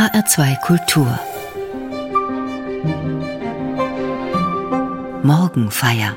HR2 0.00 0.58
Kultur 0.62 1.20
Morgenfeier 5.22 6.16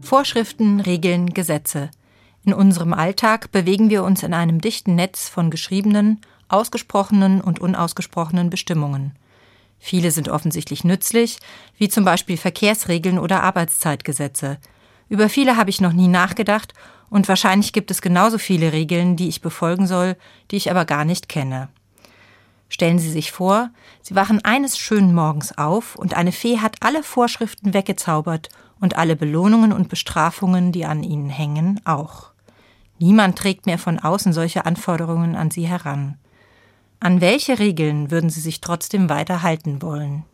Vorschriften, 0.00 0.80
Regeln, 0.80 1.32
Gesetze. 1.32 1.92
In 2.44 2.52
unserem 2.52 2.92
Alltag 2.92 3.52
bewegen 3.52 3.88
wir 3.88 4.02
uns 4.02 4.24
in 4.24 4.34
einem 4.34 4.60
dichten 4.60 4.96
Netz 4.96 5.28
von 5.28 5.52
geschriebenen, 5.52 6.20
ausgesprochenen 6.48 7.40
und 7.40 7.60
unausgesprochenen 7.60 8.50
Bestimmungen. 8.50 9.14
Viele 9.78 10.10
sind 10.10 10.28
offensichtlich 10.28 10.82
nützlich, 10.82 11.38
wie 11.78 11.88
zum 11.88 12.04
Beispiel 12.04 12.36
Verkehrsregeln 12.36 13.20
oder 13.20 13.44
Arbeitszeitgesetze. 13.44 14.58
Über 15.08 15.28
viele 15.28 15.56
habe 15.56 15.70
ich 15.70 15.80
noch 15.80 15.92
nie 15.92 16.08
nachgedacht 16.08 16.74
und 17.12 17.28
wahrscheinlich 17.28 17.74
gibt 17.74 17.90
es 17.90 18.00
genauso 18.00 18.38
viele 18.38 18.72
Regeln, 18.72 19.16
die 19.16 19.28
ich 19.28 19.42
befolgen 19.42 19.86
soll, 19.86 20.16
die 20.50 20.56
ich 20.56 20.70
aber 20.70 20.86
gar 20.86 21.04
nicht 21.04 21.28
kenne. 21.28 21.68
Stellen 22.70 22.98
Sie 22.98 23.10
sich 23.10 23.32
vor, 23.32 23.68
Sie 24.00 24.14
wachen 24.14 24.42
eines 24.46 24.78
schönen 24.78 25.14
Morgens 25.14 25.58
auf 25.58 25.94
und 25.94 26.14
eine 26.14 26.32
Fee 26.32 26.58
hat 26.60 26.76
alle 26.80 27.02
Vorschriften 27.02 27.74
weggezaubert 27.74 28.48
und 28.80 28.96
alle 28.96 29.14
Belohnungen 29.14 29.74
und 29.74 29.90
Bestrafungen, 29.90 30.72
die 30.72 30.86
an 30.86 31.02
ihnen 31.02 31.28
hängen, 31.28 31.82
auch. 31.84 32.30
Niemand 32.98 33.36
trägt 33.36 33.66
mehr 33.66 33.78
von 33.78 33.98
außen 33.98 34.32
solche 34.32 34.64
Anforderungen 34.64 35.36
an 35.36 35.50
Sie 35.50 35.68
heran. 35.68 36.16
An 36.98 37.20
welche 37.20 37.58
Regeln 37.58 38.10
würden 38.10 38.30
Sie 38.30 38.40
sich 38.40 38.62
trotzdem 38.62 39.10
weiter 39.10 39.42
halten 39.42 39.82
wollen? 39.82 40.24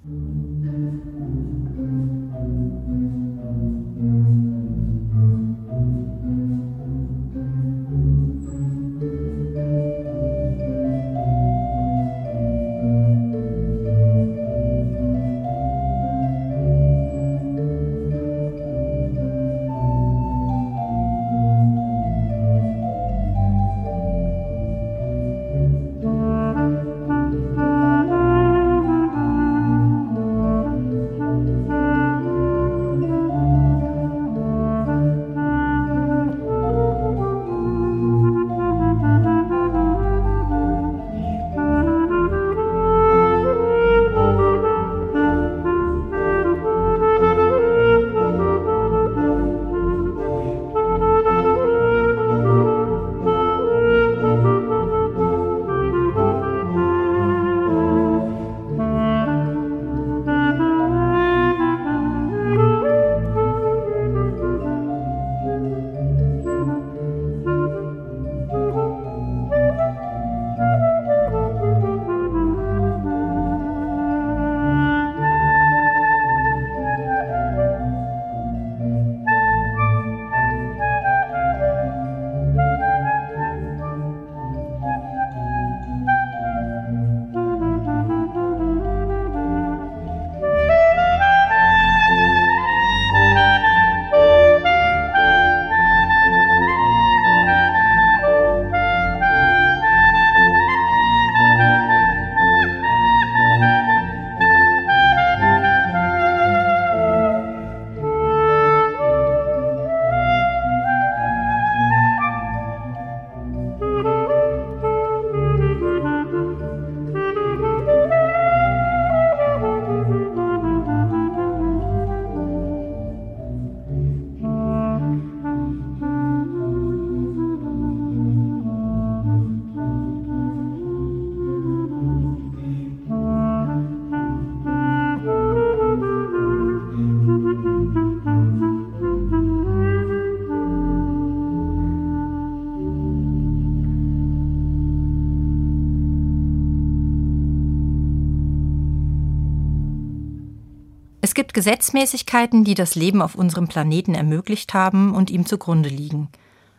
Es 151.29 151.35
gibt 151.35 151.53
Gesetzmäßigkeiten, 151.53 152.65
die 152.65 152.73
das 152.73 152.95
Leben 152.95 153.21
auf 153.21 153.35
unserem 153.35 153.69
Planeten 153.69 154.15
ermöglicht 154.15 154.73
haben 154.73 155.15
und 155.15 155.29
ihm 155.29 155.45
zugrunde 155.45 155.91
liegen. 155.91 156.31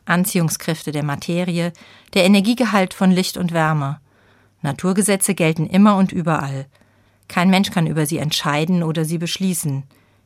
Anziehungskräfte 0.06 0.92
der 0.92 1.04
Materie, 1.04 1.72
der 2.16 2.26
Energiegehalt 2.26 2.96
von 2.96 3.12
Licht 3.12 3.38
und 3.38 3.52
Wärme. 3.52 4.00
Naturgesetze 4.64 5.36
gelten 5.36 5.68
immer 5.68 5.98
und 5.98 6.12
überall. 6.12 6.66
Kein 7.28 7.52
Mensch 7.52 7.70
kann 7.70 7.86
über 7.86 8.08
sie 8.08 8.18
entscheiden 8.18 8.82
oder 8.82 9.06
sie 9.06 9.20
beschließen. 9.20 9.84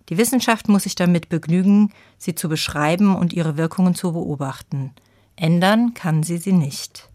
Die 0.07 0.17
Wissenschaft 0.17 0.69
muss 0.69 0.84
sich 0.84 0.95
damit 0.95 1.28
begnügen, 1.28 1.91
sie 2.17 2.34
zu 2.34 2.47
beschreiben 2.47 3.17
und 3.17 3.34
ihre 3.34 3.57
Wirkungen 3.57 3.94
zu 3.94 4.13
beobachten. 4.13 4.94
Ändern 5.35 5.95
kann 5.95 6.23
sie 6.23 6.38
sie 6.38 6.53
nicht. 6.53 7.09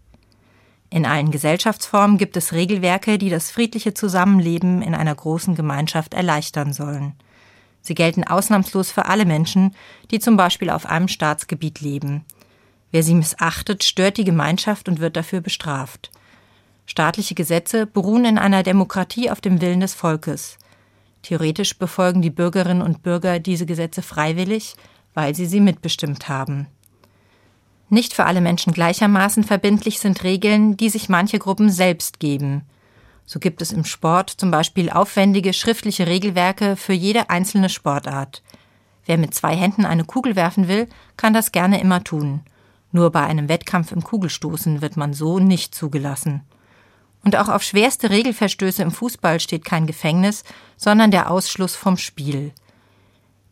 In 0.91 1.05
allen 1.05 1.29
Gesellschaftsformen 1.29 2.17
gibt 2.17 2.35
es 2.35 2.51
Regelwerke, 2.51 3.17
die 3.17 3.29
das 3.29 3.51
friedliche 3.51 3.93
Zusammenleben 3.93 4.81
in 4.81 4.95
einer 4.95 5.13
großen 5.13 5.55
Gemeinschaft 5.55 6.13
erleichtern 6.13 6.73
sollen. 6.73 7.13
Sie 7.81 7.93
gelten 7.93 8.23
ausnahmslos 8.23 8.91
für 8.91 9.05
alle 9.05 9.25
Menschen, 9.25 9.75
die 10.11 10.19
zum 10.19 10.35
Beispiel 10.35 10.69
auf 10.69 10.85
einem 10.85 11.07
Staatsgebiet 11.07 11.81
leben. 11.81 12.25
Wer 12.91 13.03
sie 13.03 13.13
missachtet, 13.13 13.83
stört 13.83 14.17
die 14.17 14.23
Gemeinschaft 14.23 14.89
und 14.89 14.99
wird 14.99 15.15
dafür 15.15 15.41
bestraft. 15.41 16.11
Staatliche 16.87 17.35
Gesetze 17.35 17.85
beruhen 17.85 18.25
in 18.25 18.39
einer 18.39 18.63
Demokratie 18.63 19.29
auf 19.29 19.41
dem 19.41 19.61
Willen 19.61 19.79
des 19.79 19.93
Volkes. 19.93 20.57
Theoretisch 21.21 21.77
befolgen 21.77 22.23
die 22.23 22.31
Bürgerinnen 22.31 22.81
und 22.81 23.03
Bürger 23.03 23.39
diese 23.39 23.67
Gesetze 23.67 24.01
freiwillig, 24.01 24.75
weil 25.13 25.35
sie 25.35 25.45
sie 25.45 25.59
mitbestimmt 25.59 26.29
haben. 26.29 26.67
Nicht 27.89 28.13
für 28.13 28.25
alle 28.25 28.41
Menschen 28.41 28.73
gleichermaßen 28.73 29.43
verbindlich 29.43 29.99
sind 29.99 30.23
Regeln, 30.23 30.77
die 30.77 30.89
sich 30.89 31.09
manche 31.09 31.39
Gruppen 31.39 31.69
selbst 31.69 32.19
geben. 32.19 32.61
So 33.25 33.39
gibt 33.39 33.61
es 33.61 33.71
im 33.71 33.85
Sport 33.85 34.29
zum 34.29 34.51
Beispiel 34.51 34.89
aufwendige 34.89 35.53
schriftliche 35.53 36.07
Regelwerke 36.07 36.75
für 36.75 36.93
jede 36.93 37.29
einzelne 37.29 37.69
Sportart. 37.69 38.41
Wer 39.05 39.17
mit 39.17 39.33
zwei 39.33 39.55
Händen 39.55 39.85
eine 39.85 40.03
Kugel 40.03 40.35
werfen 40.35 40.67
will, 40.67 40.87
kann 41.17 41.33
das 41.33 41.51
gerne 41.51 41.81
immer 41.81 42.03
tun. 42.03 42.41
Nur 42.91 43.11
bei 43.11 43.23
einem 43.23 43.49
Wettkampf 43.49 43.91
im 43.91 44.03
Kugelstoßen 44.03 44.81
wird 44.81 44.97
man 44.97 45.13
so 45.13 45.39
nicht 45.39 45.75
zugelassen. 45.75 46.41
Und 47.23 47.35
auch 47.35 47.49
auf 47.49 47.63
schwerste 47.63 48.09
Regelverstöße 48.09 48.81
im 48.81 48.91
Fußball 48.91 49.39
steht 49.39 49.65
kein 49.65 49.87
Gefängnis, 49.87 50.43
sondern 50.77 51.11
der 51.11 51.29
Ausschluss 51.29 51.75
vom 51.75 51.97
Spiel. 51.97 52.51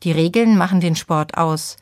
Die 0.03 0.11
Regeln 0.11 0.57
machen 0.57 0.79
den 0.79 0.95
Sport 0.95 1.37
aus. 1.37 1.77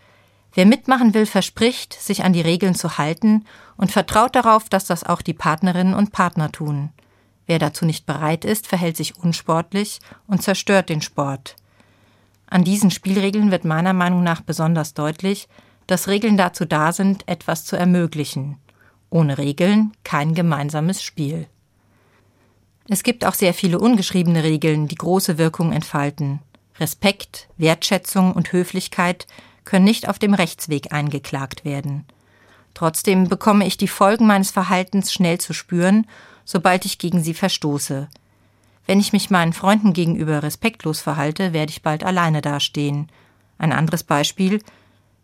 Wer 0.56 0.66
mitmachen 0.66 1.14
will, 1.14 1.26
verspricht, 1.26 1.94
sich 1.94 2.24
an 2.24 2.32
die 2.32 2.42
Regeln 2.42 2.76
zu 2.76 2.98
halten 2.98 3.46
und 3.76 3.92
vertraut 3.92 4.36
darauf, 4.36 4.70
dass 4.70 4.86
das 4.86 5.04
auch 5.04 5.22
die 5.22 5.34
Partnerinnen 5.34 5.94
und 5.94 6.14
Partner 6.14 6.50
tun. 6.50 6.92
Wer 7.46 7.60
dazu 7.60 7.86
nicht 7.86 8.06
bereit 8.06 8.46
ist, 8.46 8.66
verhält 8.66 8.96
sich 8.96 9.18
unsportlich 9.18 10.00
und 10.28 10.42
zerstört 10.42 10.88
den 10.88 11.02
Sport. 11.02 11.58
An 12.48 12.64
diesen 12.64 12.90
Spielregeln 12.90 13.52
wird 13.52 13.66
meiner 13.66 13.92
Meinung 13.92 14.24
nach 14.24 14.40
besonders 14.40 14.94
deutlich, 14.94 15.50
dass 15.88 16.08
Regeln 16.08 16.38
dazu 16.38 16.64
da 16.64 16.94
sind, 16.94 17.28
etwas 17.28 17.66
zu 17.66 17.76
ermöglichen. 17.76 18.58
Ohne 19.10 19.38
Regeln 19.38 19.92
kein 20.06 20.34
gemeinsames 20.34 21.04
Spiel. 21.04 21.48
Es 22.88 23.04
gibt 23.04 23.26
auch 23.26 23.34
sehr 23.34 23.54
viele 23.54 23.80
ungeschriebene 23.80 24.44
Regeln, 24.44 24.88
die 24.88 24.96
große 24.96 25.38
Wirkung 25.38 25.74
entfalten. 25.74 26.40
Respekt, 26.80 27.50
Wertschätzung 27.58 28.32
und 28.34 28.54
Höflichkeit 28.54 29.28
können 29.66 29.86
nicht 29.86 30.08
auf 30.08 30.20
dem 30.20 30.34
Rechtsweg 30.34 30.94
eingeklagt 30.94 31.66
werden. 31.66 32.06
Trotzdem 32.74 33.28
bekomme 33.28 33.66
ich 33.66 33.78
die 33.78 33.88
Folgen 33.88 34.28
meines 34.28 34.52
Verhaltens 34.52 35.12
schnell 35.12 35.40
zu 35.40 35.54
spüren, 35.54 36.08
sobald 36.44 36.86
ich 36.86 36.98
gegen 36.98 37.24
sie 37.24 37.34
verstoße. 37.34 38.08
Wenn 38.86 39.00
ich 39.00 39.14
mich 39.14 39.30
meinen 39.30 39.54
Freunden 39.54 39.94
gegenüber 39.94 40.44
respektlos 40.44 41.02
verhalte, 41.02 41.54
werde 41.54 41.72
ich 41.72 41.82
bald 41.82 42.04
alleine 42.04 42.42
dastehen. 42.42 43.10
Ein 43.58 43.72
anderes 43.72 44.04
Beispiel 44.04 44.62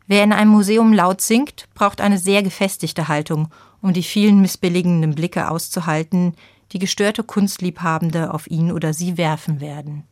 Wer 0.07 0.25
in 0.25 0.33
einem 0.33 0.51
Museum 0.51 0.91
laut 0.91 1.21
singt, 1.21 1.69
braucht 1.73 2.01
eine 2.01 2.17
sehr 2.17 2.43
gefestigte 2.43 3.07
Haltung, 3.07 3.47
um 3.81 3.93
die 3.93 4.03
vielen 4.03 4.41
missbilligenden 4.41 5.15
Blicke 5.15 5.49
auszuhalten, 5.49 6.35
die 6.73 6.79
gestörte 6.79 7.23
Kunstliebhabende 7.23 8.33
auf 8.33 8.49
ihn 8.49 8.73
oder 8.73 8.93
sie 8.93 9.17
werfen 9.17 9.61
werden. 9.61 10.03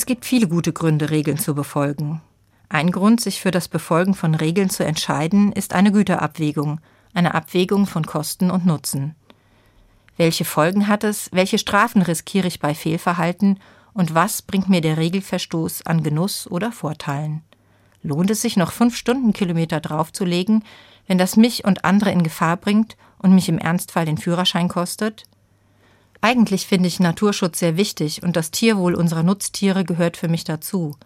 Es 0.00 0.06
gibt 0.06 0.24
viele 0.24 0.48
gute 0.48 0.72
Gründe, 0.72 1.10
Regeln 1.10 1.36
zu 1.36 1.54
befolgen. 1.54 2.22
Ein 2.70 2.90
Grund, 2.90 3.20
sich 3.20 3.42
für 3.42 3.50
das 3.50 3.68
Befolgen 3.68 4.14
von 4.14 4.34
Regeln 4.34 4.70
zu 4.70 4.82
entscheiden, 4.82 5.52
ist 5.52 5.74
eine 5.74 5.92
Güterabwägung, 5.92 6.80
eine 7.12 7.34
Abwägung 7.34 7.86
von 7.86 8.06
Kosten 8.06 8.50
und 8.50 8.64
Nutzen. 8.64 9.14
Welche 10.16 10.46
Folgen 10.46 10.88
hat 10.88 11.04
es, 11.04 11.28
welche 11.32 11.58
Strafen 11.58 12.00
riskiere 12.00 12.46
ich 12.46 12.60
bei 12.60 12.74
Fehlverhalten 12.74 13.60
und 13.92 14.14
was 14.14 14.40
bringt 14.40 14.70
mir 14.70 14.80
der 14.80 14.96
Regelverstoß 14.96 15.84
an 15.84 16.02
Genuss 16.02 16.50
oder 16.50 16.72
Vorteilen? 16.72 17.42
Lohnt 18.02 18.30
es 18.30 18.40
sich 18.40 18.56
noch 18.56 18.72
fünf 18.72 18.96
Stundenkilometer 18.96 19.80
draufzulegen, 19.80 20.64
wenn 21.08 21.18
das 21.18 21.36
mich 21.36 21.66
und 21.66 21.84
andere 21.84 22.10
in 22.10 22.22
Gefahr 22.22 22.56
bringt 22.56 22.96
und 23.18 23.34
mich 23.34 23.50
im 23.50 23.58
Ernstfall 23.58 24.06
den 24.06 24.16
Führerschein 24.16 24.68
kostet? 24.68 25.24
Eigentlich 26.22 26.66
finde 26.66 26.86
ich 26.86 27.00
Naturschutz 27.00 27.58
sehr 27.58 27.76
wichtig 27.76 28.22
und 28.22 28.36
das 28.36 28.50
Tierwohl 28.50 28.94
unserer 28.94 29.22
Nutztiere 29.22 29.84
gehört 29.84 30.16
für 30.16 30.28
mich 30.28 30.44
dazu. 30.44 30.96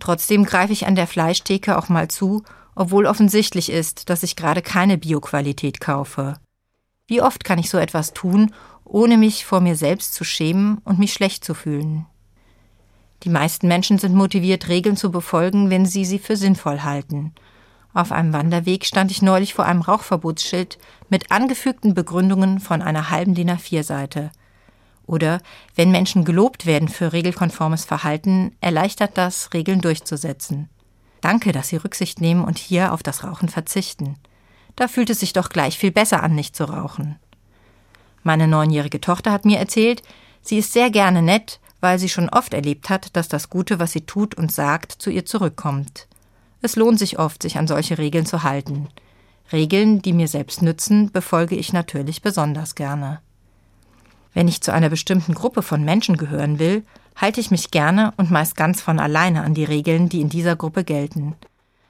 Trotzdem 0.00 0.44
greife 0.44 0.72
ich 0.72 0.86
an 0.86 0.94
der 0.94 1.06
Fleischtheke 1.06 1.76
auch 1.76 1.88
mal 1.88 2.08
zu, 2.08 2.42
obwohl 2.74 3.06
offensichtlich 3.06 3.70
ist, 3.70 4.08
dass 4.08 4.22
ich 4.22 4.36
gerade 4.36 4.62
keine 4.62 4.98
Bioqualität 4.98 5.80
kaufe. 5.80 6.38
Wie 7.06 7.20
oft 7.20 7.44
kann 7.44 7.58
ich 7.58 7.68
so 7.68 7.76
etwas 7.76 8.14
tun, 8.14 8.52
ohne 8.84 9.18
mich 9.18 9.44
vor 9.44 9.60
mir 9.60 9.76
selbst 9.76 10.14
zu 10.14 10.24
schämen 10.24 10.78
und 10.84 10.98
mich 10.98 11.12
schlecht 11.12 11.44
zu 11.44 11.54
fühlen? 11.54 12.06
Die 13.22 13.28
meisten 13.28 13.68
Menschen 13.68 13.98
sind 13.98 14.14
motiviert, 14.14 14.68
Regeln 14.68 14.96
zu 14.96 15.10
befolgen, 15.10 15.70
wenn 15.70 15.86
sie 15.86 16.04
sie 16.04 16.18
für 16.18 16.36
sinnvoll 16.36 16.82
halten. 16.82 17.32
Auf 17.92 18.12
einem 18.12 18.32
Wanderweg 18.32 18.84
stand 18.86 19.10
ich 19.10 19.22
neulich 19.22 19.54
vor 19.54 19.66
einem 19.66 19.82
Rauchverbotsschild 19.82 20.78
mit 21.10 21.30
angefügten 21.30 21.94
Begründungen 21.94 22.60
von 22.60 22.82
einer 22.82 23.10
halben 23.10 23.34
DIN 23.34 23.50
A4-Seite– 23.50 24.32
oder 25.06 25.40
wenn 25.74 25.90
Menschen 25.90 26.24
gelobt 26.24 26.66
werden 26.66 26.88
für 26.88 27.12
regelkonformes 27.12 27.84
Verhalten, 27.84 28.56
erleichtert 28.60 29.16
das, 29.16 29.52
Regeln 29.52 29.80
durchzusetzen. 29.80 30.68
Danke, 31.20 31.52
dass 31.52 31.68
Sie 31.68 31.76
Rücksicht 31.76 32.20
nehmen 32.20 32.44
und 32.44 32.58
hier 32.58 32.92
auf 32.92 33.02
das 33.02 33.24
Rauchen 33.24 33.48
verzichten. 33.48 34.16
Da 34.76 34.88
fühlt 34.88 35.10
es 35.10 35.20
sich 35.20 35.32
doch 35.32 35.48
gleich 35.48 35.78
viel 35.78 35.92
besser 35.92 36.22
an, 36.22 36.34
nicht 36.34 36.56
zu 36.56 36.64
rauchen. 36.64 37.18
Meine 38.22 38.48
neunjährige 38.48 39.00
Tochter 39.00 39.32
hat 39.32 39.44
mir 39.44 39.58
erzählt, 39.58 40.02
sie 40.42 40.58
ist 40.58 40.72
sehr 40.72 40.90
gerne 40.90 41.22
nett, 41.22 41.60
weil 41.80 41.98
sie 41.98 42.08
schon 42.08 42.30
oft 42.30 42.54
erlebt 42.54 42.88
hat, 42.88 43.14
dass 43.16 43.28
das 43.28 43.50
Gute, 43.50 43.78
was 43.78 43.92
sie 43.92 44.06
tut 44.06 44.34
und 44.34 44.50
sagt, 44.50 44.92
zu 44.92 45.10
ihr 45.10 45.26
zurückkommt. 45.26 46.08
Es 46.62 46.76
lohnt 46.76 46.98
sich 46.98 47.18
oft, 47.18 47.42
sich 47.42 47.58
an 47.58 47.66
solche 47.66 47.98
Regeln 47.98 48.24
zu 48.24 48.42
halten. 48.42 48.88
Regeln, 49.52 50.00
die 50.00 50.14
mir 50.14 50.28
selbst 50.28 50.62
nützen, 50.62 51.12
befolge 51.12 51.54
ich 51.54 51.74
natürlich 51.74 52.22
besonders 52.22 52.74
gerne. 52.74 53.20
Wenn 54.34 54.48
ich 54.48 54.60
zu 54.60 54.72
einer 54.72 54.90
bestimmten 54.90 55.32
Gruppe 55.32 55.62
von 55.62 55.84
Menschen 55.84 56.16
gehören 56.16 56.58
will, 56.58 56.84
halte 57.16 57.40
ich 57.40 57.52
mich 57.52 57.70
gerne 57.70 58.12
und 58.16 58.32
meist 58.32 58.56
ganz 58.56 58.82
von 58.82 58.98
alleine 58.98 59.42
an 59.42 59.54
die 59.54 59.64
Regeln, 59.64 60.08
die 60.08 60.20
in 60.20 60.28
dieser 60.28 60.56
Gruppe 60.56 60.82
gelten. 60.82 61.36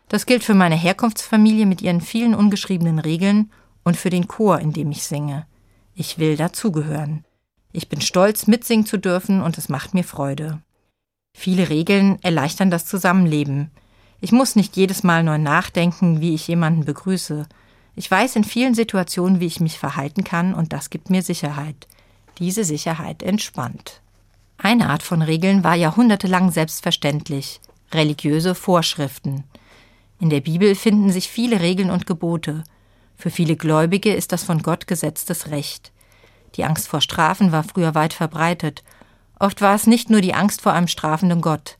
Das 0.08 0.26
gilt 0.26 0.44
für 0.44 0.54
meine 0.54 0.76
Herkunftsfamilie 0.76 1.64
mit 1.64 1.80
ihren 1.80 2.02
vielen 2.02 2.34
ungeschriebenen 2.34 2.98
Regeln 2.98 3.50
und 3.82 3.96
für 3.96 4.10
den 4.10 4.28
Chor, 4.28 4.60
in 4.60 4.74
dem 4.74 4.90
ich 4.90 5.04
singe. 5.04 5.46
Ich 5.94 6.18
will 6.18 6.36
dazugehören. 6.36 7.24
Ich 7.72 7.88
bin 7.88 8.02
stolz, 8.02 8.46
mitsingen 8.46 8.84
zu 8.84 8.98
dürfen 8.98 9.40
und 9.40 9.56
es 9.56 9.70
macht 9.70 9.94
mir 9.94 10.04
Freude. 10.04 10.60
Viele 11.32 11.70
Regeln 11.70 12.18
erleichtern 12.22 12.70
das 12.70 12.84
Zusammenleben. 12.84 13.70
Ich 14.20 14.32
muss 14.32 14.54
nicht 14.54 14.76
jedes 14.76 15.02
Mal 15.02 15.24
neu 15.24 15.38
nachdenken, 15.38 16.20
wie 16.20 16.34
ich 16.34 16.46
jemanden 16.46 16.84
begrüße. 16.84 17.46
Ich 17.96 18.10
weiß 18.10 18.36
in 18.36 18.44
vielen 18.44 18.74
Situationen, 18.74 19.40
wie 19.40 19.46
ich 19.46 19.60
mich 19.60 19.78
verhalten 19.78 20.24
kann 20.24 20.52
und 20.52 20.72
das 20.72 20.90
gibt 20.90 21.10
mir 21.10 21.22
Sicherheit 21.22 21.88
diese 22.38 22.64
Sicherheit 22.64 23.22
entspannt. 23.22 24.00
Eine 24.56 24.88
Art 24.88 25.02
von 25.02 25.22
Regeln 25.22 25.64
war 25.64 25.74
jahrhundertelang 25.74 26.50
selbstverständlich 26.50 27.60
religiöse 27.92 28.54
Vorschriften. 28.54 29.44
In 30.20 30.30
der 30.30 30.40
Bibel 30.40 30.74
finden 30.74 31.10
sich 31.10 31.28
viele 31.28 31.60
Regeln 31.60 31.90
und 31.90 32.06
Gebote. 32.06 32.64
Für 33.16 33.30
viele 33.30 33.56
Gläubige 33.56 34.12
ist 34.14 34.32
das 34.32 34.42
von 34.42 34.62
Gott 34.62 34.86
gesetztes 34.86 35.50
Recht. 35.50 35.92
Die 36.56 36.64
Angst 36.64 36.88
vor 36.88 37.00
Strafen 37.00 37.52
war 37.52 37.62
früher 37.62 37.94
weit 37.94 38.14
verbreitet. 38.14 38.82
Oft 39.38 39.60
war 39.60 39.74
es 39.74 39.86
nicht 39.86 40.08
nur 40.08 40.20
die 40.20 40.34
Angst 40.34 40.62
vor 40.62 40.72
einem 40.72 40.88
strafenden 40.88 41.40
Gott. 41.40 41.76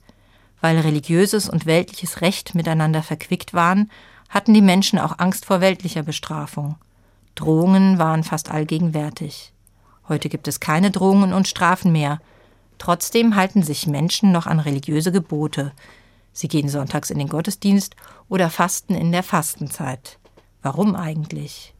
Weil 0.61 0.79
religiöses 0.79 1.49
und 1.49 1.67
weltliches 1.67 2.21
Recht 2.21 2.55
miteinander 2.55 3.03
verquickt 3.03 3.55
waren, 3.55 3.91
hatten 4.29 4.53
die 4.53 4.63
Menschen 4.63 4.99
auch 4.99 5.19
Angst 5.19 5.45
vor 5.45 5.61
weltlicher 5.61 6.03
Bestrafung. 6.03 6.77
Drohungen 7.35 7.99
waren 7.99 8.25
fast 8.25 8.51
allgegenwärtig. 8.51 9.54
Heute 10.09 10.29
gibt 10.29 10.49
es 10.49 10.61
keine 10.61 10.91
Drohungen 10.91 11.33
und 11.33 11.49
Strafen 11.49 11.93
mehr. 11.93 12.21
Trotzdem 12.79 13.37
halten 13.37 13.63
sich 13.63 13.87
Menschen 13.87 14.33
noch 14.33 14.47
an 14.47 14.61
religiöse 14.61 15.13
Gebote. 15.13 15.73
Sie 16.33 16.49
gehen 16.49 16.69
sonntags 16.69 17.11
in 17.11 17.19
den 17.19 17.29
Gottesdienst 17.29 17.95
oder 18.29 18.51
fasten 18.51 18.95
in 18.95 19.13
der 19.13 19.23
Fastenzeit. 19.23 20.19
Warum 20.63 20.97
eigentlich? 20.97 21.75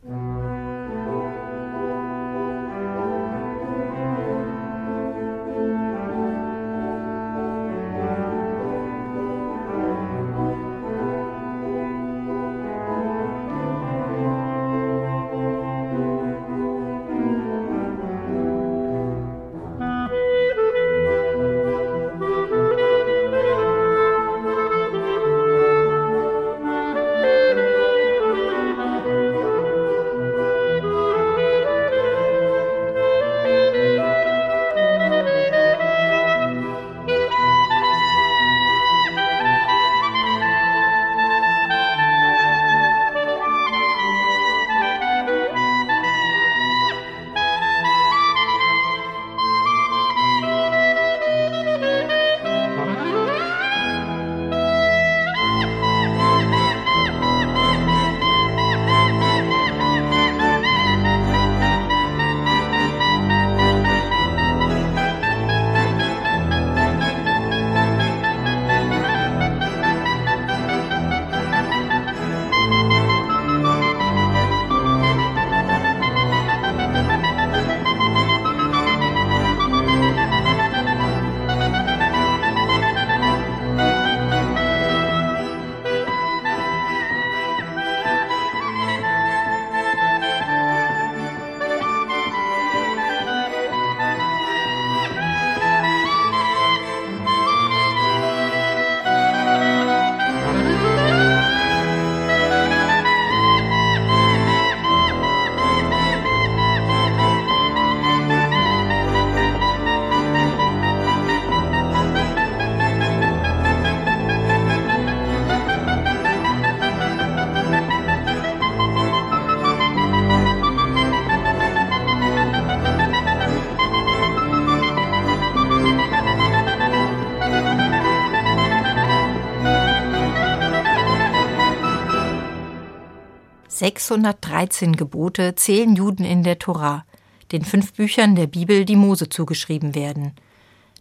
613 133.85 134.97
Gebote 134.97 135.57
zählen 135.57 135.95
Juden 135.95 136.25
in 136.25 136.43
der 136.43 136.59
Tora, 136.59 137.05
den 137.53 137.67
fünf 137.67 137.93
Büchern 137.93 138.35
der 138.35 138.47
Bibel, 138.47 138.87
die 138.87 138.97
Mose 138.97 139.29
zugeschrieben 139.29 139.95
werden. 139.95 140.33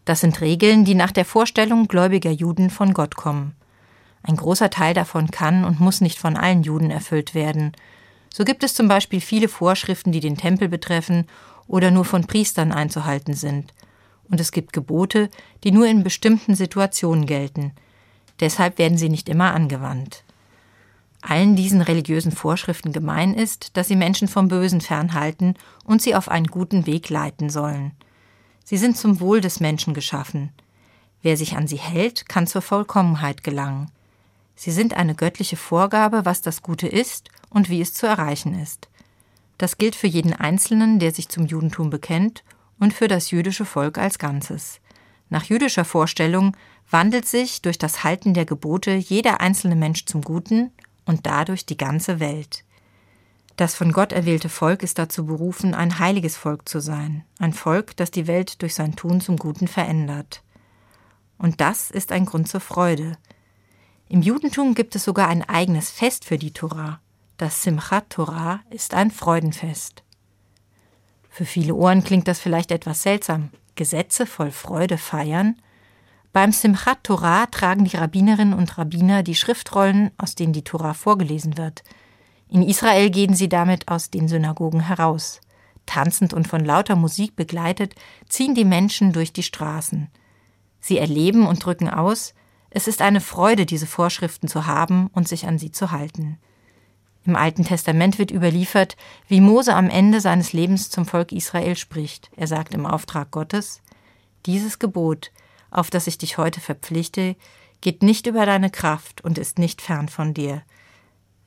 Das 0.03 0.19
sind 0.19 0.41
Regeln, 0.41 0.83
die 0.83 0.93
nach 0.93 1.11
der 1.11 1.23
Vorstellung 1.23 1.87
gläubiger 1.87 2.31
Juden 2.31 2.69
von 2.69 2.93
Gott 2.93 3.15
kommen. 3.15 3.55
Ein 4.21 4.35
großer 4.35 4.69
Teil 4.69 4.93
davon 4.93 5.31
kann 5.31 5.63
und 5.63 5.79
muss 5.79 6.01
nicht 6.01 6.19
von 6.19 6.35
allen 6.35 6.63
Juden 6.63 6.91
erfüllt 6.91 7.33
werden. 7.33 7.71
So 8.33 8.43
gibt 8.43 8.65
es 8.65 8.73
zum 8.73 8.89
Beispiel 8.89 9.21
viele 9.21 9.47
Vorschriften, 9.47 10.11
die 10.11 10.19
den 10.19 10.35
Tempel 10.35 10.67
betreffen 10.67 11.25
oder 11.67 11.89
nur 11.89 12.03
von 12.03 12.27
Priestern 12.27 12.73
einzuhalten 12.73 13.33
sind. 13.33 13.73
Und 14.29 14.41
es 14.41 14.51
gibt 14.51 14.73
Gebote, 14.73 15.29
die 15.63 15.71
nur 15.71 15.87
in 15.87 16.03
bestimmten 16.03 16.53
Situationen 16.53 17.27
gelten. 17.27 17.71
Deshalb 18.41 18.77
werden 18.77 18.97
sie 18.97 19.09
nicht 19.09 19.29
immer 19.29 19.53
angewandt. 19.53 20.25
Allen 21.25 21.55
diesen 21.55 21.81
religiösen 21.81 22.33
Vorschriften 22.33 22.91
gemein 22.91 23.33
ist, 23.33 23.77
dass 23.77 23.87
sie 23.87 23.95
Menschen 23.95 24.27
vom 24.27 24.49
Bösen 24.49 24.81
fernhalten 24.81 25.55
und 25.85 26.01
sie 26.01 26.15
auf 26.15 26.27
einen 26.27 26.47
guten 26.47 26.85
Weg 26.85 27.09
leiten 27.09 27.49
sollen. 27.49 27.93
Sie 28.65 28.77
sind 28.77 28.97
zum 28.97 29.21
Wohl 29.21 29.39
des 29.39 29.61
Menschen 29.61 29.93
geschaffen. 29.93 30.51
Wer 31.21 31.37
sich 31.37 31.55
an 31.55 31.65
sie 31.65 31.77
hält, 31.77 32.27
kann 32.27 32.45
zur 32.45 32.61
Vollkommenheit 32.61 33.43
gelangen. 33.43 33.89
Sie 34.55 34.71
sind 34.71 34.95
eine 34.95 35.15
göttliche 35.15 35.55
Vorgabe, 35.55 36.25
was 36.25 36.41
das 36.41 36.61
Gute 36.61 36.87
ist 36.87 37.29
und 37.49 37.69
wie 37.69 37.79
es 37.79 37.93
zu 37.93 38.05
erreichen 38.05 38.59
ist. 38.59 38.89
Das 39.57 39.77
gilt 39.77 39.95
für 39.95 40.07
jeden 40.07 40.33
Einzelnen, 40.33 40.99
der 40.99 41.13
sich 41.13 41.29
zum 41.29 41.45
Judentum 41.45 41.89
bekennt, 41.89 42.43
und 42.79 42.93
für 42.93 43.07
das 43.07 43.31
jüdische 43.31 43.65
Volk 43.65 43.97
als 43.97 44.19
Ganzes. 44.19 44.81
Nach 45.29 45.45
jüdischer 45.45 45.85
Vorstellung 45.85 46.57
wandelt 46.89 47.25
sich 47.25 47.61
durch 47.61 47.77
das 47.77 48.03
Halten 48.03 48.33
der 48.33 48.45
Gebote 48.45 48.91
jeder 48.91 49.39
einzelne 49.39 49.77
Mensch 49.77 50.05
zum 50.05 50.21
Guten 50.21 50.71
und 51.05 51.25
dadurch 51.25 51.65
die 51.65 51.77
ganze 51.77 52.19
Welt. 52.19 52.63
Das 53.55 53.75
von 53.75 53.91
Gott 53.91 54.11
erwählte 54.11 54.49
Volk 54.49 54.81
ist 54.81 54.97
dazu 54.97 55.25
berufen, 55.25 55.75
ein 55.75 55.99
heiliges 55.99 56.35
Volk 56.35 56.67
zu 56.67 56.79
sein, 56.79 57.23
ein 57.39 57.53
Volk, 57.53 57.95
das 57.97 58.09
die 58.09 58.25
Welt 58.25 58.61
durch 58.61 58.73
sein 58.73 58.95
Tun 58.95 59.21
zum 59.21 59.37
Guten 59.37 59.67
verändert. 59.67 60.43
Und 61.37 61.61
das 61.61 61.91
ist 61.91 62.11
ein 62.11 62.25
Grund 62.25 62.47
zur 62.47 62.61
Freude. 62.61 63.17
Im 64.09 64.21
Judentum 64.21 64.73
gibt 64.73 64.95
es 64.95 65.03
sogar 65.03 65.27
ein 65.27 65.47
eigenes 65.47 65.91
Fest 65.91 66.25
für 66.25 66.37
die 66.37 66.51
Torah. 66.51 66.99
Das 67.37 67.63
Simchat 67.63 68.09
Torah 68.09 68.61
ist 68.69 68.93
ein 68.93 69.11
Freudenfest. 69.11 70.03
Für 71.29 71.45
viele 71.45 71.73
Ohren 71.75 72.03
klingt 72.03 72.27
das 72.27 72.39
vielleicht 72.39 72.71
etwas 72.71 73.01
seltsam. 73.01 73.49
Gesetze 73.75 74.25
voll 74.25 74.51
Freude 74.51 74.97
feiern? 74.97 75.57
Beim 76.33 76.51
Simchat 76.51 77.03
Torah 77.03 77.45
tragen 77.45 77.85
die 77.85 77.95
Rabbinerinnen 77.95 78.55
und 78.55 78.79
Rabbiner 78.79 79.21
die 79.21 79.35
Schriftrollen, 79.35 80.09
aus 80.17 80.33
denen 80.33 80.51
die 80.51 80.63
Torah 80.63 80.95
vorgelesen 80.95 81.59
wird. 81.59 81.83
In 82.49 82.63
Israel 82.63 83.11
gehen 83.11 83.35
sie 83.35 83.49
damit 83.49 83.87
aus 83.87 84.09
den 84.09 84.27
Synagogen 84.27 84.79
heraus. 84.79 85.41
Tanzend 85.85 86.33
und 86.33 86.47
von 86.47 86.65
lauter 86.65 86.95
Musik 86.95 87.35
begleitet, 87.35 87.93
ziehen 88.27 88.55
die 88.55 88.65
Menschen 88.65 89.13
durch 89.13 89.31
die 89.31 89.43
Straßen. 89.43 90.09
Sie 90.79 90.97
erleben 90.97 91.45
und 91.45 91.63
drücken 91.63 91.87
aus, 91.87 92.33
es 92.71 92.87
ist 92.87 93.03
eine 93.03 93.21
Freude, 93.21 93.67
diese 93.67 93.85
Vorschriften 93.85 94.47
zu 94.47 94.65
haben 94.65 95.11
und 95.13 95.27
sich 95.27 95.45
an 95.45 95.59
sie 95.59 95.71
zu 95.71 95.91
halten. 95.91 96.39
Im 97.25 97.35
Alten 97.35 97.63
Testament 97.63 98.17
wird 98.17 98.31
überliefert, 98.31 98.97
wie 99.27 99.39
Mose 99.39 99.75
am 99.75 99.87
Ende 99.87 100.19
seines 100.19 100.51
Lebens 100.51 100.89
zum 100.89 101.05
Volk 101.05 101.31
Israel 101.31 101.75
spricht. 101.75 102.31
Er 102.35 102.47
sagt 102.47 102.73
im 102.73 102.87
Auftrag 102.87 103.29
Gottes, 103.29 103.81
dieses 104.47 104.79
Gebot, 104.79 105.31
auf 105.73 105.89
das 105.89 106.07
ich 106.07 106.17
dich 106.17 106.37
heute 106.37 106.61
verpflichte, 106.61 107.35
geht 107.81 108.03
nicht 108.03 108.27
über 108.27 108.45
deine 108.45 108.69
Kraft 108.69 109.21
und 109.21 109.37
ist 109.37 109.59
nicht 109.59 109.81
fern 109.81 110.07
von 110.07 110.33
dir. 110.33 110.61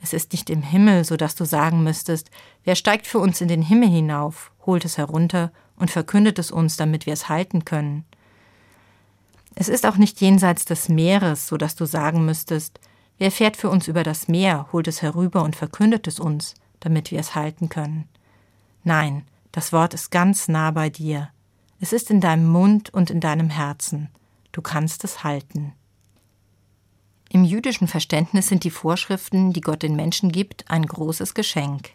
Es 0.02 0.12
ist 0.12 0.32
nicht 0.32 0.50
im 0.50 0.62
Himmel, 0.62 1.04
so 1.04 1.16
dass 1.16 1.34
du 1.34 1.44
sagen 1.44 1.82
müsstest, 1.82 2.30
wer 2.64 2.74
steigt 2.74 3.06
für 3.06 3.18
uns 3.18 3.40
in 3.40 3.48
den 3.48 3.62
Himmel 3.62 3.88
hinauf, 3.88 4.52
holt 4.66 4.84
es 4.84 4.98
herunter 4.98 5.52
und 5.76 5.90
verkündet 5.90 6.38
es 6.38 6.50
uns, 6.50 6.76
damit 6.76 7.06
wir 7.06 7.12
es 7.12 7.28
halten 7.28 7.64
können. 7.64 8.04
Es 9.54 9.68
ist 9.68 9.86
auch 9.86 9.96
nicht 9.96 10.20
jenseits 10.20 10.66
des 10.66 10.88
Meeres, 10.88 11.46
so 11.46 11.56
dass 11.56 11.76
du 11.76 11.86
sagen 11.86 12.26
müsstest, 12.26 12.78
wer 13.18 13.30
fährt 13.30 13.56
für 13.56 13.70
uns 13.70 13.88
über 13.88 14.02
das 14.02 14.28
Meer, 14.28 14.68
holt 14.72 14.86
es 14.86 15.00
herüber 15.00 15.42
und 15.42 15.56
verkündet 15.56 16.06
es 16.06 16.20
uns, 16.20 16.54
damit 16.80 17.10
wir 17.10 17.18
es 17.18 17.34
halten 17.34 17.68
können. 17.68 18.06
Nein, 18.84 19.24
Das 19.56 19.72
Wort 19.72 19.94
ist 19.94 20.10
ganz 20.10 20.48
nah 20.48 20.70
bei 20.70 20.90
dir. 20.90 21.30
Es 21.80 21.92
ist 21.92 22.10
in 22.10 22.20
deinem 22.20 22.46
Mund 22.46 22.92
und 22.92 23.10
in 23.10 23.20
deinem 23.20 23.50
Herzen. 23.50 24.08
Du 24.52 24.62
kannst 24.62 25.04
es 25.04 25.24
halten. 25.24 25.72
Im 27.28 27.44
jüdischen 27.44 27.88
Verständnis 27.88 28.48
sind 28.48 28.64
die 28.64 28.70
Vorschriften, 28.70 29.52
die 29.52 29.60
Gott 29.60 29.82
den 29.82 29.96
Menschen 29.96 30.32
gibt, 30.32 30.70
ein 30.70 30.86
großes 30.86 31.34
Geschenk. 31.34 31.90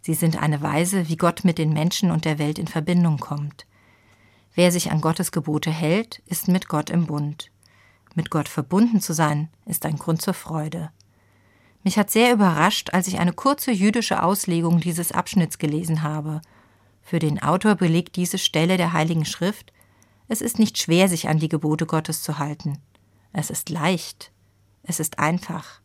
Sie 0.00 0.14
sind 0.14 0.40
eine 0.40 0.62
Weise, 0.62 1.08
wie 1.08 1.16
Gott 1.16 1.44
mit 1.44 1.58
den 1.58 1.72
Menschen 1.72 2.10
und 2.10 2.24
der 2.24 2.38
Welt 2.38 2.58
in 2.58 2.68
Verbindung 2.68 3.18
kommt. 3.18 3.66
Wer 4.54 4.72
sich 4.72 4.90
an 4.90 5.00
Gottes 5.00 5.32
Gebote 5.32 5.70
hält, 5.70 6.22
ist 6.26 6.48
mit 6.48 6.68
Gott 6.68 6.90
im 6.90 7.06
Bund. 7.06 7.50
Mit 8.14 8.30
Gott 8.30 8.48
verbunden 8.48 9.00
zu 9.00 9.12
sein, 9.12 9.48
ist 9.66 9.84
ein 9.86 9.96
Grund 9.96 10.22
zur 10.22 10.34
Freude. 10.34 10.90
Mich 11.84 11.98
hat 11.98 12.10
sehr 12.10 12.32
überrascht, 12.32 12.90
als 12.92 13.08
ich 13.08 13.18
eine 13.18 13.32
kurze 13.32 13.72
jüdische 13.72 14.22
Auslegung 14.22 14.80
dieses 14.80 15.12
Abschnitts 15.12 15.58
gelesen 15.58 16.02
habe. 16.02 16.40
Für 17.02 17.18
den 17.18 17.42
Autor 17.42 17.74
belegt 17.74 18.16
diese 18.16 18.38
Stelle 18.38 18.76
der 18.76 18.92
Heiligen 18.92 19.24
Schrift, 19.24 19.72
es 20.28 20.40
ist 20.40 20.58
nicht 20.58 20.78
schwer, 20.78 21.08
sich 21.08 21.28
an 21.28 21.38
die 21.38 21.48
Gebote 21.48 21.84
Gottes 21.84 22.22
zu 22.22 22.38
halten. 22.38 22.78
Es 23.34 23.50
ist 23.50 23.68
leicht. 23.68 24.32
Es 24.82 24.98
ist 24.98 25.18
einfach. 25.18 25.80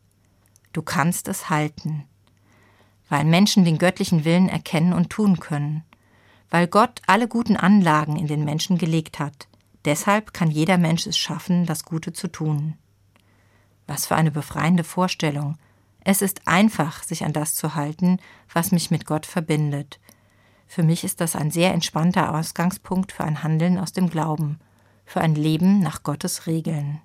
Du 0.72 0.82
kannst 0.82 1.28
es 1.28 1.50
halten. 1.50 2.06
Weil 3.10 3.26
Menschen 3.26 3.66
den 3.66 3.78
göttlichen 3.78 4.26
Willen 4.26 4.48
erkennen 4.48 4.94
und 4.94 5.10
tun 5.10 5.40
können. 5.40 5.84
Weil 6.50 6.68
Gott 6.68 7.02
alle 7.08 7.28
guten 7.28 7.58
Anlagen 7.58 8.16
in 8.16 8.28
den 8.28 8.46
Menschen 8.46 8.78
gelegt 8.78 9.20
hat. 9.20 9.48
Deshalb 9.86 10.34
kann 10.34 10.52
jeder 10.52 10.78
Mensch 10.78 11.08
es 11.08 11.18
schaffen, 11.18 11.66
das 11.66 11.84
Gute 11.84 12.14
zu 12.14 12.28
tun. 12.28 12.76
Was 13.86 14.06
für 14.06 14.16
eine 14.16 14.32
befreiende 14.32 14.84
Vorstellung. 14.84 15.58
Es 16.04 16.22
ist 16.22 16.48
einfach, 16.48 17.04
sich 17.04 17.26
an 17.26 17.34
das 17.34 17.56
zu 17.56 17.76
halten, 17.76 18.20
was 18.54 18.72
mich 18.72 18.92
mit 18.92 19.06
Gott 19.06 19.26
verbindet. 19.26 20.00
Für 20.68 20.84
mich 20.84 21.04
ist 21.04 21.22
das 21.22 21.36
ein 21.36 21.50
sehr 21.50 21.74
entspannter 21.74 22.36
Ausgangspunkt 22.36 23.12
für 23.12 23.24
ein 23.24 23.44
Handeln 23.44 23.80
aus 23.80 23.94
dem 23.94 24.10
Glauben, 24.10 24.60
für 25.06 25.22
ein 25.22 25.36
Leben 25.36 25.80
nach 25.80 26.04
Gottes 26.04 26.46
Regeln. 26.46 27.02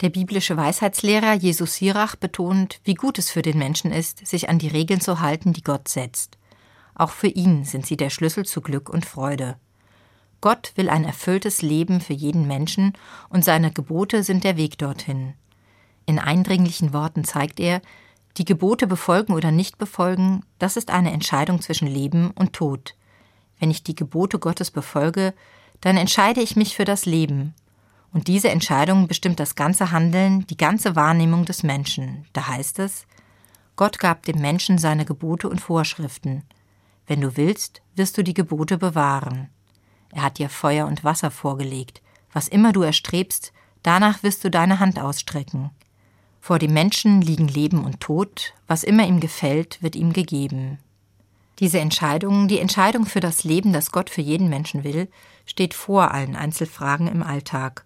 Der 0.00 0.10
biblische 0.10 0.56
Weisheitslehrer 0.56 1.34
Jesus 1.34 1.74
Sirach 1.74 2.14
betont, 2.14 2.80
wie 2.84 2.94
gut 2.94 3.18
es 3.18 3.30
für 3.30 3.42
den 3.42 3.58
Menschen 3.58 3.92
ist, 3.92 4.24
sich 4.24 4.48
an 4.48 4.60
die 4.60 4.68
Regeln 4.68 5.00
zu 5.00 5.20
halten, 5.20 5.52
die 5.52 5.64
Gott 5.64 5.88
setzt. 5.88 6.38
Auch 6.94 7.10
für 7.10 7.26
ihn 7.26 7.64
sind 7.64 7.84
sie 7.84 7.96
der 7.96 8.10
Schlüssel 8.10 8.44
zu 8.44 8.60
Glück 8.60 8.88
und 8.88 9.04
Freude. 9.04 9.56
Gott 10.40 10.72
will 10.76 10.88
ein 10.88 11.04
erfülltes 11.04 11.62
Leben 11.62 12.00
für 12.00 12.12
jeden 12.12 12.46
Menschen 12.46 12.92
und 13.28 13.44
seine 13.44 13.72
Gebote 13.72 14.22
sind 14.22 14.44
der 14.44 14.56
Weg 14.56 14.78
dorthin. 14.78 15.34
In 16.06 16.20
eindringlichen 16.20 16.92
Worten 16.92 17.24
zeigt 17.24 17.58
er, 17.58 17.82
die 18.36 18.44
Gebote 18.44 18.86
befolgen 18.86 19.32
oder 19.32 19.50
nicht 19.50 19.78
befolgen, 19.78 20.44
das 20.60 20.76
ist 20.76 20.90
eine 20.90 21.10
Entscheidung 21.10 21.60
zwischen 21.60 21.88
Leben 21.88 22.30
und 22.30 22.52
Tod. 22.52 22.94
Wenn 23.58 23.72
ich 23.72 23.82
die 23.82 23.96
Gebote 23.96 24.38
Gottes 24.38 24.70
befolge, 24.70 25.34
dann 25.80 25.96
entscheide 25.96 26.40
ich 26.40 26.54
mich 26.54 26.76
für 26.76 26.84
das 26.84 27.04
Leben, 27.04 27.54
und 28.12 28.26
diese 28.26 28.50
Entscheidung 28.50 29.06
bestimmt 29.06 29.38
das 29.38 29.54
ganze 29.54 29.90
Handeln, 29.90 30.46
die 30.46 30.56
ganze 30.56 30.96
Wahrnehmung 30.96 31.44
des 31.44 31.62
Menschen. 31.62 32.24
Da 32.32 32.48
heißt 32.48 32.78
es, 32.78 33.06
Gott 33.76 33.98
gab 33.98 34.24
dem 34.24 34.40
Menschen 34.40 34.78
seine 34.78 35.04
Gebote 35.04 35.48
und 35.48 35.60
Vorschriften. 35.60 36.42
Wenn 37.06 37.20
du 37.20 37.36
willst, 37.36 37.82
wirst 37.94 38.18
du 38.18 38.24
die 38.24 38.34
Gebote 38.34 38.78
bewahren. 38.78 39.48
Er 40.10 40.22
hat 40.22 40.38
dir 40.38 40.48
Feuer 40.48 40.86
und 40.86 41.04
Wasser 41.04 41.30
vorgelegt. 41.30 42.02
Was 42.32 42.48
immer 42.48 42.72
du 42.72 42.82
erstrebst, 42.82 43.52
danach 43.82 44.22
wirst 44.22 44.42
du 44.42 44.50
deine 44.50 44.80
Hand 44.80 44.98
ausstrecken. 44.98 45.70
Vor 46.40 46.58
dem 46.58 46.72
Menschen 46.72 47.20
liegen 47.20 47.48
Leben 47.48 47.84
und 47.84 48.00
Tod, 48.00 48.54
was 48.66 48.84
immer 48.84 49.06
ihm 49.06 49.20
gefällt, 49.20 49.82
wird 49.82 49.96
ihm 49.96 50.12
gegeben. 50.12 50.78
Diese 51.58 51.80
Entscheidung, 51.80 52.48
die 52.48 52.60
Entscheidung 52.60 53.04
für 53.04 53.20
das 53.20 53.44
Leben, 53.44 53.72
das 53.72 53.90
Gott 53.90 54.08
für 54.08 54.22
jeden 54.22 54.48
Menschen 54.48 54.84
will, 54.84 55.10
steht 55.44 55.74
vor 55.74 56.12
allen 56.12 56.36
Einzelfragen 56.36 57.08
im 57.08 57.22
Alltag 57.22 57.84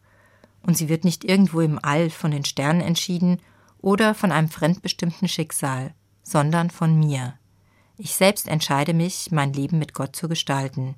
und 0.62 0.76
sie 0.76 0.88
wird 0.88 1.04
nicht 1.04 1.24
irgendwo 1.24 1.60
im 1.60 1.78
All 1.82 2.10
von 2.10 2.30
den 2.30 2.44
Sternen 2.44 2.80
entschieden 2.80 3.40
oder 3.80 4.14
von 4.14 4.32
einem 4.32 4.48
fremdbestimmten 4.48 5.28
Schicksal, 5.28 5.94
sondern 6.22 6.70
von 6.70 6.98
mir. 6.98 7.34
Ich 7.98 8.14
selbst 8.14 8.48
entscheide 8.48 8.94
mich, 8.94 9.30
mein 9.30 9.52
Leben 9.52 9.78
mit 9.78 9.94
Gott 9.94 10.16
zu 10.16 10.28
gestalten. 10.28 10.94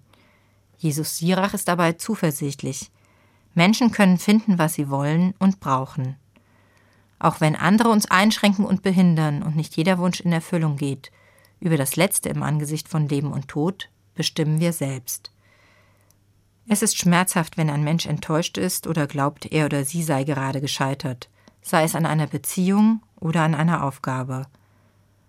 Jesus 0.79 1.19
Sirach 1.19 1.55
ist 1.55 1.69
dabei 1.69 1.93
zuversichtlich. 1.93 2.91
Menschen 3.55 3.91
können 3.91 4.19
finden, 4.19 4.59
was 4.59 4.75
sie 4.75 4.91
wollen 4.91 5.35
und 5.39 5.61
brauchen. 5.61 6.17
Auch 7.19 7.41
wenn 7.41 7.57
andere 7.57 7.89
uns 7.89 8.11
einschränken 8.11 8.65
und 8.65 8.83
behindern 8.83 9.43
und 9.43 9.57
nicht 9.57 9.77
jeder 9.77 9.99
Wunsch 9.99 10.21
in 10.21 10.33
Erfüllung 10.33 10.77
geht, 10.77 11.11
über 11.61 11.77
das 11.77 11.97
Letzte 11.97 12.29
im 12.29 12.43
Angesicht 12.43 12.89
von 12.89 13.09
Leben 13.09 13.33
und 13.33 13.49
Tod 13.49 13.89
bestimmen 14.15 14.61
wir 14.61 14.73
selbst. 14.73 15.34
Es 16.67 16.83
ist 16.83 16.97
schmerzhaft, 16.97 17.57
wenn 17.57 17.69
ein 17.69 17.85
Mensch 17.85 18.07
enttäuscht 18.07 18.57
ist 18.57 18.87
oder 18.87 19.07
glaubt, 19.07 19.47
er 19.53 19.67
oder 19.67 19.85
sie 19.85 20.03
sei 20.03 20.25
gerade 20.25 20.61
gescheitert, 20.61 21.29
sei 21.61 21.85
es 21.85 21.95
an 21.95 22.07
einer 22.07 22.27
Beziehung 22.27 23.03
oder 23.21 23.43
an 23.43 23.55
einer 23.55 23.85
Aufgabe. 23.85 24.47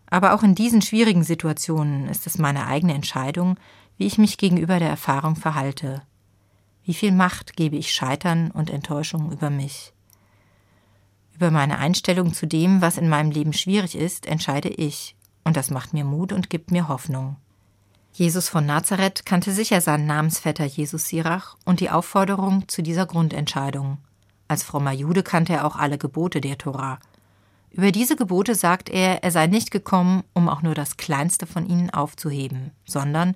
Aber 0.08 0.34
auch 0.34 0.44
in 0.44 0.56
diesen 0.56 0.82
schwierigen 0.82 1.24
Situationen 1.24 2.08
ist 2.08 2.26
es 2.26 2.38
meine 2.38 2.68
eigene 2.68 2.94
Entscheidung, 2.94 3.58
wie 3.98 4.06
ich 4.06 4.18
mich 4.18 4.38
gegenüber 4.38 4.80
der 4.80 4.90
Erfahrung 4.90 5.36
verhalte. 5.36 6.04
Wie 6.84 6.94
viel 6.94 7.12
Macht 7.12 7.58
gebe 7.58 7.76
ich 7.76 7.94
Scheitern 7.94 8.52
und 8.52 8.70
Enttäuschung 8.70 9.32
über 9.32 9.50
mich? 9.50 9.94
Über 11.34 11.52
meine 11.52 11.80
Einstellung 11.80 12.34
zu 12.34 12.46
dem, 12.46 12.82
was 12.82 12.98
in 12.98 13.10
meinem 13.10 13.32
Leben 13.32 13.52
schwierig 13.52 13.96
ist, 13.96 14.26
entscheide 14.26 14.70
ich, 14.70 15.16
und 15.44 15.58
das 15.58 15.70
macht 15.70 15.94
mir 15.94 16.06
Mut 16.06 16.32
und 16.32 16.50
gibt 16.50 16.72
mir 16.72 16.88
Hoffnung. 16.88 17.36
Jesus 18.18 18.48
von 18.48 18.66
Nazareth 18.66 19.26
kannte 19.26 19.52
sicher 19.52 19.82
seinen 19.82 20.08
Namensvetter 20.08 20.64
Jesus 20.64 21.10
Sirach 21.10 21.58
und 21.66 21.82
die 21.82 21.90
Aufforderung 21.90 22.66
zu 22.70 22.82
dieser 22.82 23.06
Grundentscheidung. 23.06 23.98
Als 24.48 24.64
frommer 24.64 24.94
Jude 24.94 25.22
kannte 25.22 25.52
er 25.52 25.66
auch 25.66 25.76
alle 25.76 25.98
Gebote 25.98 26.40
der 26.40 26.58
Tora. 26.58 26.98
Über 27.72 27.92
diese 27.92 28.16
Gebote 28.16 28.56
sagt 28.56 28.90
er, 28.90 29.22
er 29.22 29.32
sei 29.32 29.48
nicht 29.48 29.70
gekommen, 29.70 30.24
um 30.32 30.48
auch 30.48 30.62
nur 30.62 30.76
das 30.76 30.96
kleinste 30.96 31.46
von 31.46 31.68
ihnen 31.68 31.90
aufzuheben, 31.90 32.72
sondern 32.86 33.36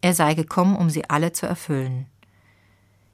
er 0.00 0.14
sei 0.14 0.34
gekommen, 0.34 0.76
um 0.76 0.90
sie 0.90 1.10
alle 1.10 1.32
zu 1.32 1.46
erfüllen. 1.46 2.06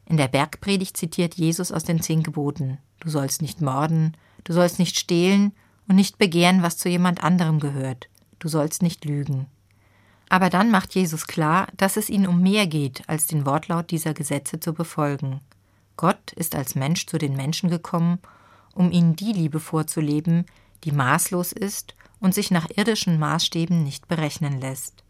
In 0.05 0.18
der 0.18 0.29
Bergpredigt 0.29 0.98
zitiert 0.98 1.37
Jesus 1.37 1.72
aus 1.72 1.85
den 1.85 2.02
zehn 2.02 2.24
Geboten 2.24 2.76
Du 3.00 3.09
sollst 3.09 3.40
nicht 3.40 3.62
morden, 3.62 4.14
du 4.44 4.52
sollst 4.52 4.79
nicht 4.79 4.98
stehlen 4.98 5.52
und 5.88 5.96
nicht 5.96 6.18
begehren, 6.18 6.62
was 6.62 6.76
zu 6.76 6.90
jemand 6.90 7.24
anderem 7.24 7.59
gehört, 7.59 8.11
du 8.38 8.48
sollst 8.48 8.83
nicht 8.83 9.07
lügen. 9.07 9.46
Aber 10.28 10.50
dann 10.50 10.70
macht 10.70 10.94
Jesus 10.94 11.26
klar, 11.26 11.68
dass 11.76 11.96
es 11.96 12.10
ihnen 12.10 12.26
um 12.26 12.42
mehr 12.42 12.66
geht, 12.66 13.08
als 13.08 13.26
den 13.26 13.46
Wortlaut 13.46 13.90
dieser 13.90 14.12
Gesetze 14.12 14.58
zu 14.58 14.74
befolgen. 14.74 15.40
Gott 15.96 16.32
ist 16.32 16.54
als 16.54 16.74
Mensch 16.74 17.06
zu 17.06 17.18
den 17.18 17.36
Menschen 17.36 17.70
gekommen, 17.70 18.18
um 18.74 18.90
ihnen 18.90 19.16
die 19.16 19.32
Liebe 19.32 19.60
vorzuleben, 19.60 20.44
die 20.84 20.92
maßlos 20.92 21.52
ist 21.52 21.94
und 22.20 22.34
sich 22.34 22.50
nach 22.50 22.68
irdischen 22.74 23.18
Maßstäben 23.18 23.82
nicht 23.82 24.08
berechnen 24.08 24.60
lässt. 24.60 25.04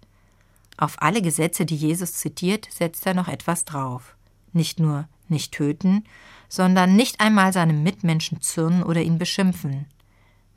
Auf 0.77 1.01
alle 1.01 1.23
Gesetze, 1.23 1.65
die 1.65 1.77
Jesus 1.77 2.13
zitiert, 2.13 2.69
setzt 2.71 3.07
er 3.07 3.15
noch 3.15 3.29
etwas 3.29 3.65
drauf. 3.65 4.17
Nicht 4.53 4.79
nur 4.79 5.09
nicht 5.29 5.53
töten, 5.53 6.05
sondern 6.49 6.95
nicht 6.95 7.21
einmal 7.21 7.53
seinem 7.53 7.83
Mitmenschen 7.83 8.41
zürnen 8.41 8.83
oder 8.83 9.03
ihn 9.03 9.19
beschimpfen. 9.19 9.87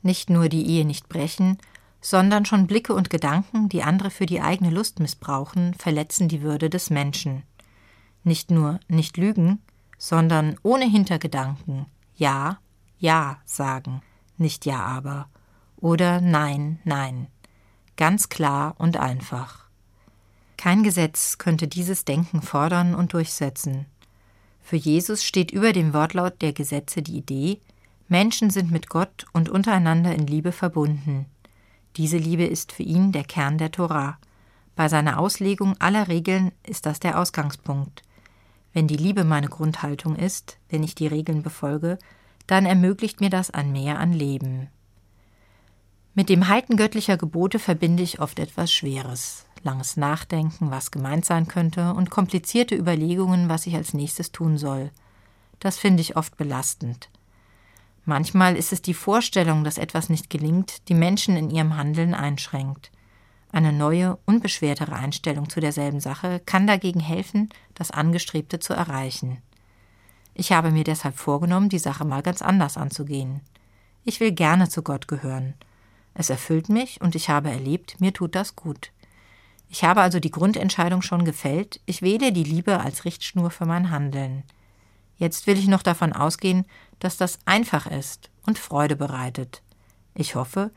Nicht 0.02 0.30
nur 0.30 0.48
die 0.48 0.66
Ehe 0.66 0.84
nicht 0.84 1.08
brechen, 1.08 1.58
sondern 2.00 2.44
schon 2.44 2.66
Blicke 2.66 2.94
und 2.94 3.10
Gedanken, 3.10 3.68
die 3.68 3.82
andere 3.82 4.10
für 4.10 4.26
die 4.26 4.40
eigene 4.40 4.70
Lust 4.70 5.00
missbrauchen, 5.00 5.74
verletzen 5.74 6.28
die 6.28 6.42
Würde 6.42 6.70
des 6.70 6.90
Menschen. 6.90 7.42
Nicht 8.24 8.50
nur 8.50 8.80
nicht 8.88 9.16
lügen, 9.16 9.60
sondern 9.98 10.56
ohne 10.62 10.86
Hintergedanken 10.86 11.86
Ja, 12.16 12.58
Ja 12.98 13.38
sagen, 13.44 14.02
nicht 14.38 14.66
Ja 14.66 14.80
aber 14.80 15.28
oder 15.76 16.20
Nein, 16.20 16.78
Nein. 16.84 17.28
Ganz 17.96 18.30
klar 18.30 18.74
und 18.78 18.96
einfach. 18.96 19.66
Kein 20.56 20.82
Gesetz 20.82 21.38
könnte 21.38 21.68
dieses 21.68 22.04
Denken 22.04 22.42
fordern 22.42 22.94
und 22.94 23.12
durchsetzen. 23.12 23.86
Für 24.62 24.76
Jesus 24.76 25.24
steht 25.24 25.50
über 25.50 25.72
dem 25.72 25.92
Wortlaut 25.92 26.40
der 26.42 26.52
Gesetze 26.52 27.02
die 27.02 27.16
Idee, 27.16 27.60
Menschen 28.08 28.50
sind 28.50 28.70
mit 28.70 28.88
Gott 28.88 29.26
und 29.32 29.48
untereinander 29.48 30.14
in 30.14 30.26
Liebe 30.26 30.52
verbunden. 30.52 31.26
Diese 31.96 32.18
Liebe 32.18 32.44
ist 32.44 32.72
für 32.72 32.82
ihn 32.82 33.12
der 33.12 33.24
Kern 33.24 33.58
der 33.58 33.70
Torah. 33.70 34.18
Bei 34.76 34.88
seiner 34.88 35.18
Auslegung 35.18 35.74
aller 35.78 36.08
Regeln 36.08 36.52
ist 36.62 36.86
das 36.86 37.00
der 37.00 37.18
Ausgangspunkt. 37.18 38.02
Wenn 38.72 38.86
die 38.86 38.96
Liebe 38.96 39.24
meine 39.24 39.48
Grundhaltung 39.48 40.16
ist, 40.16 40.58
wenn 40.68 40.82
ich 40.82 40.94
die 40.94 41.08
Regeln 41.08 41.42
befolge, 41.42 41.98
dann 42.46 42.66
ermöglicht 42.66 43.20
mir 43.20 43.30
das 43.30 43.50
ein 43.50 43.72
Mehr 43.72 43.98
an 43.98 44.12
Leben. 44.12 44.68
Mit 46.14 46.28
dem 46.28 46.48
Halten 46.48 46.76
göttlicher 46.76 47.16
Gebote 47.16 47.58
verbinde 47.58 48.02
ich 48.02 48.20
oft 48.20 48.38
etwas 48.38 48.72
Schweres. 48.72 49.46
Langes 49.62 49.96
Nachdenken, 49.96 50.70
was 50.70 50.90
gemeint 50.90 51.24
sein 51.24 51.46
könnte, 51.46 51.94
und 51.94 52.10
komplizierte 52.10 52.74
Überlegungen, 52.74 53.48
was 53.48 53.66
ich 53.66 53.76
als 53.76 53.94
nächstes 53.94 54.32
tun 54.32 54.58
soll. 54.58 54.90
Das 55.58 55.76
finde 55.76 56.00
ich 56.00 56.16
oft 56.16 56.36
belastend. 56.36 57.10
Manchmal 58.04 58.56
ist 58.56 58.72
es 58.72 58.82
die 58.82 58.94
Vorstellung, 58.94 59.64
dass 59.64 59.78
etwas 59.78 60.08
nicht 60.08 60.30
gelingt, 60.30 60.88
die 60.88 60.94
Menschen 60.94 61.36
in 61.36 61.50
ihrem 61.50 61.76
Handeln 61.76 62.14
einschränkt. 62.14 62.90
Eine 63.52 63.72
neue, 63.72 64.18
unbeschwertere 64.26 64.94
Einstellung 64.94 65.48
zu 65.48 65.60
derselben 65.60 66.00
Sache 66.00 66.40
kann 66.46 66.66
dagegen 66.66 67.00
helfen, 67.00 67.48
das 67.74 67.90
Angestrebte 67.90 68.58
zu 68.60 68.74
erreichen. 68.74 69.38
Ich 70.34 70.52
habe 70.52 70.70
mir 70.70 70.84
deshalb 70.84 71.16
vorgenommen, 71.16 71.68
die 71.68 71.78
Sache 71.78 72.04
mal 72.04 72.22
ganz 72.22 72.42
anders 72.42 72.76
anzugehen. 72.76 73.40
Ich 74.04 74.20
will 74.20 74.32
gerne 74.32 74.68
zu 74.68 74.82
Gott 74.82 75.08
gehören. 75.08 75.54
Es 76.14 76.30
erfüllt 76.30 76.68
mich 76.68 77.00
und 77.00 77.14
ich 77.14 77.28
habe 77.28 77.50
erlebt, 77.50 78.00
mir 78.00 78.12
tut 78.12 78.34
das 78.34 78.56
gut. 78.56 78.92
Ich 79.68 79.84
habe 79.84 80.00
also 80.00 80.18
die 80.18 80.30
Grundentscheidung 80.30 81.02
schon 81.02 81.24
gefällt, 81.24 81.80
ich 81.86 82.02
wähle 82.02 82.32
die 82.32 82.44
Liebe 82.44 82.80
als 82.80 83.04
Richtschnur 83.04 83.50
für 83.50 83.66
mein 83.66 83.90
Handeln. 83.90 84.42
Jetzt 85.16 85.46
will 85.46 85.58
ich 85.58 85.68
noch 85.68 85.82
davon 85.82 86.12
ausgehen, 86.12 86.64
dass 87.00 87.16
das 87.16 87.38
einfach 87.44 87.86
ist 87.86 88.30
und 88.46 88.58
Freude 88.58 88.94
bereitet. 88.94 89.62
Ich 90.14 90.36
hoffe, 90.36 90.70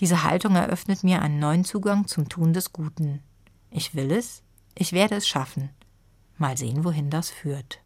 diese 0.00 0.22
Haltung 0.22 0.54
eröffnet 0.54 1.02
mir 1.02 1.22
einen 1.22 1.38
neuen 1.38 1.64
Zugang 1.64 2.06
zum 2.06 2.28
Tun 2.28 2.52
des 2.52 2.72
Guten. 2.72 3.22
Ich 3.70 3.94
will 3.94 4.12
es, 4.12 4.42
ich 4.74 4.92
werde 4.92 5.16
es 5.16 5.26
schaffen. 5.26 5.70
Mal 6.36 6.56
sehen, 6.56 6.84
wohin 6.84 7.10
das 7.10 7.30
führt. 7.30 7.80